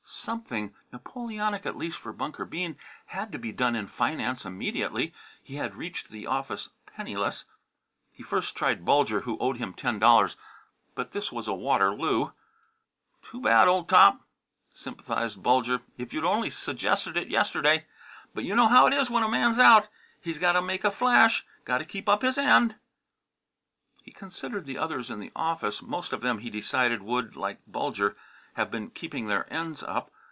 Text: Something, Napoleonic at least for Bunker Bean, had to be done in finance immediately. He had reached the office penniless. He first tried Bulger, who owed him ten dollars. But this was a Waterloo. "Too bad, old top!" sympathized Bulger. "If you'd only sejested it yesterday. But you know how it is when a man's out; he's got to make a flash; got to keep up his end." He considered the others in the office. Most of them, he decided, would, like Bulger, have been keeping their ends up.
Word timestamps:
Something, 0.23 0.75
Napoleonic 0.91 1.65
at 1.65 1.75
least 1.77 1.97
for 1.97 2.13
Bunker 2.13 2.45
Bean, 2.45 2.77
had 3.07 3.31
to 3.31 3.39
be 3.39 3.51
done 3.51 3.75
in 3.75 3.87
finance 3.87 4.45
immediately. 4.45 5.15
He 5.41 5.55
had 5.55 5.73
reached 5.75 6.09
the 6.09 6.27
office 6.27 6.69
penniless. 6.85 7.45
He 8.11 8.21
first 8.21 8.55
tried 8.55 8.85
Bulger, 8.85 9.21
who 9.21 9.35
owed 9.39 9.57
him 9.57 9.73
ten 9.73 9.97
dollars. 9.97 10.35
But 10.93 11.11
this 11.11 11.31
was 11.31 11.47
a 11.47 11.55
Waterloo. 11.55 12.33
"Too 13.23 13.41
bad, 13.41 13.67
old 13.67 13.89
top!" 13.89 14.21
sympathized 14.71 15.41
Bulger. 15.41 15.81
"If 15.97 16.13
you'd 16.13 16.23
only 16.25 16.51
sejested 16.51 17.15
it 17.17 17.29
yesterday. 17.29 17.87
But 18.35 18.43
you 18.43 18.55
know 18.55 18.67
how 18.67 18.85
it 18.85 18.93
is 18.93 19.09
when 19.09 19.23
a 19.23 19.27
man's 19.29 19.57
out; 19.57 19.87
he's 20.21 20.37
got 20.37 20.51
to 20.51 20.61
make 20.61 20.83
a 20.83 20.91
flash; 20.91 21.43
got 21.65 21.79
to 21.79 21.85
keep 21.85 22.07
up 22.07 22.21
his 22.21 22.37
end." 22.37 22.75
He 24.03 24.11
considered 24.11 24.65
the 24.67 24.77
others 24.77 25.09
in 25.09 25.19
the 25.19 25.31
office. 25.35 25.81
Most 25.81 26.13
of 26.13 26.21
them, 26.21 26.39
he 26.39 26.51
decided, 26.51 27.01
would, 27.01 27.35
like 27.35 27.59
Bulger, 27.65 28.15
have 28.55 28.69
been 28.69 28.89
keeping 28.89 29.27
their 29.27 29.51
ends 29.51 29.81
up. 29.81 30.11